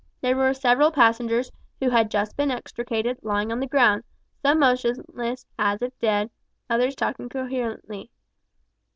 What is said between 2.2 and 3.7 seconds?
been extricated, lying on the